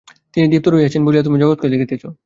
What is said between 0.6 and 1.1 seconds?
রহিয়াছেন